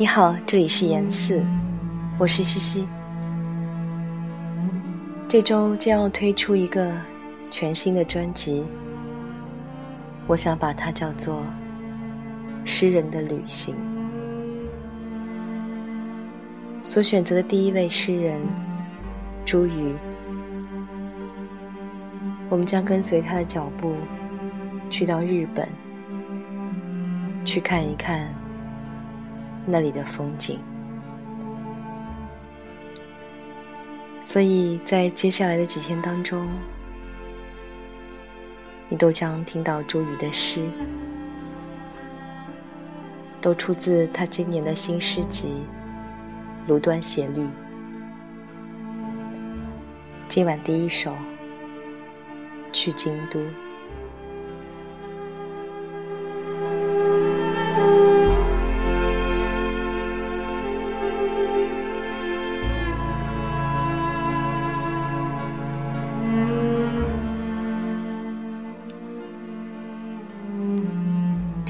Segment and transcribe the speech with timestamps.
[0.00, 1.44] 你好，这里是言四，
[2.18, 2.86] 我是西西。
[5.26, 6.92] 这周将要推出一个
[7.50, 8.62] 全新的专辑，
[10.28, 11.34] 我想把它叫做
[12.64, 13.74] 《诗人的旅行》。
[16.80, 18.40] 所选择的第一位诗人
[19.44, 19.92] 朱瑜，
[22.48, 23.96] 我们将跟随他的脚步，
[24.90, 25.68] 去到日本，
[27.44, 28.32] 去看一看。
[29.70, 30.58] 那里的风景，
[34.22, 36.48] 所以在接下来的几天当中，
[38.88, 40.66] 你都将听到朱宇的诗，
[43.42, 45.48] 都出自他今年的新诗集
[46.66, 47.42] 《卢端斜律》。
[50.28, 51.14] 今晚第一首，
[52.72, 53.38] 去京都。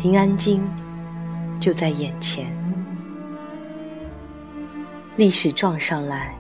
[0.01, 0.63] 平安京
[1.59, 2.47] 就在眼前，
[5.17, 6.33] 历史撞上来，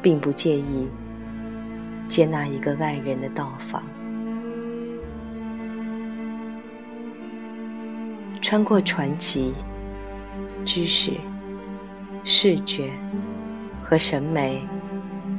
[0.00, 0.88] 并不介意
[2.08, 3.82] 接纳一个外人的到访。
[8.40, 9.52] 穿过传奇、
[10.64, 11.12] 知识、
[12.24, 12.90] 视觉
[13.82, 14.66] 和审美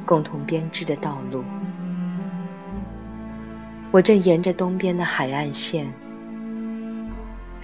[0.06, 1.44] 共同编织的道路，
[3.90, 5.92] 我正沿着东边的海岸线。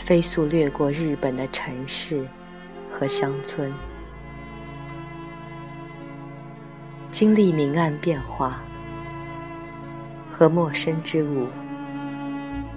[0.03, 2.27] 飞速掠过日本的城市
[2.91, 3.71] 和乡村，
[7.11, 8.59] 经历明暗变化，
[10.31, 11.47] 和陌生之物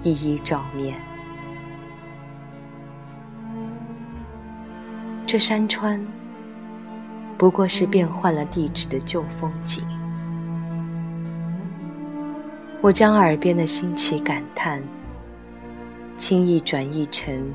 [0.03, 0.95] 一一照面。
[5.25, 5.99] 这山川
[7.39, 9.83] 不过是变换了地址的旧风景，
[12.81, 14.79] 我将耳边的新奇感叹。
[16.17, 17.53] 轻易转译成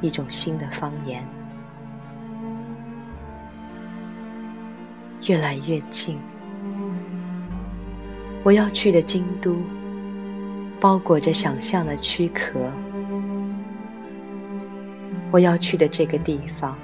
[0.00, 1.22] 一种新的方言，
[5.26, 6.18] 越来越近。
[8.42, 9.56] 我要去的京都，
[10.80, 12.58] 包裹着想象的躯壳。
[15.30, 16.74] 我要去的这个地方，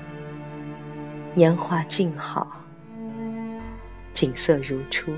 [1.35, 2.47] 年华静好，
[4.13, 5.13] 景色如初，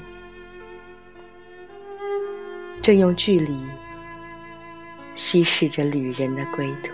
[2.80, 3.56] 正用距离。
[5.16, 6.92] 稀释着旅人的归途。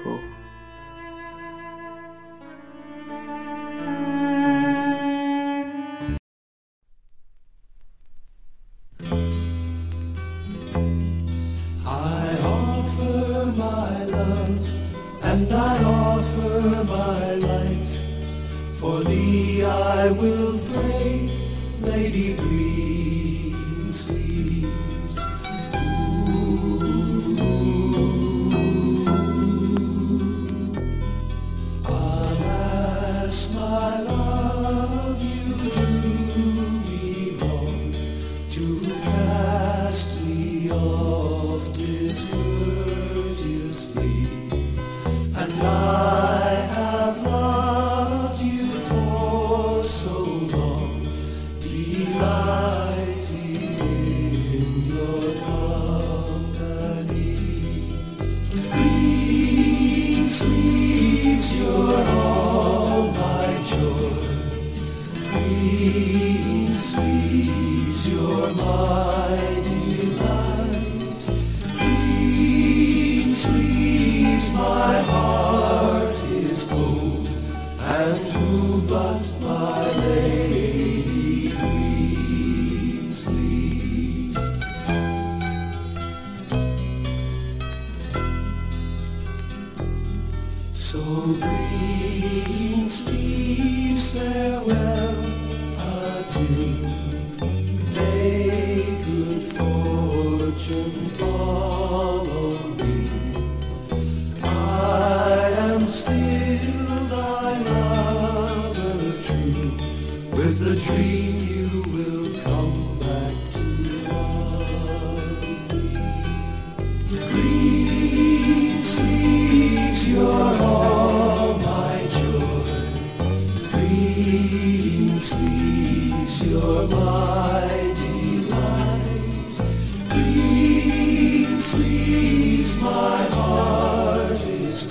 [132.82, 134.86] my heart is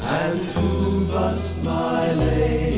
[0.00, 2.76] and who but my lady?